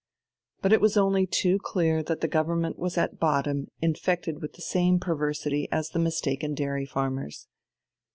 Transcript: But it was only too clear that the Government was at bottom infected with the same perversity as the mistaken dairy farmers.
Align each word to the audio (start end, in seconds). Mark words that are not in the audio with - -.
But 0.63 0.73
it 0.73 0.81
was 0.81 0.97
only 0.97 1.27
too 1.27 1.59
clear 1.59 2.01
that 2.01 2.21
the 2.21 2.27
Government 2.27 2.79
was 2.79 2.97
at 2.97 3.19
bottom 3.19 3.67
infected 3.81 4.41
with 4.41 4.53
the 4.53 4.61
same 4.63 4.99
perversity 4.99 5.67
as 5.71 5.89
the 5.89 5.99
mistaken 5.99 6.55
dairy 6.55 6.87
farmers. 6.87 7.47